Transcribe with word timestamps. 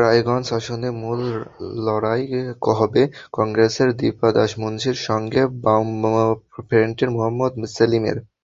রায়গঞ্জ 0.00 0.46
আসনে 0.58 0.90
মূল 1.02 1.20
লড়াই 1.86 2.22
হবে 2.80 3.02
কংগ্রেসের 3.32 3.88
দীপা 3.96 4.28
দাসমুন্সীর 4.36 4.96
সঙ্গে 5.08 5.42
বামফ্রন্টের 5.64 7.10
মহম্মদ 7.16 7.52
সেলিমের। 7.74 8.18